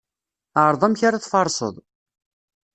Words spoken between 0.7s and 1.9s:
amek ara tfarseḍ.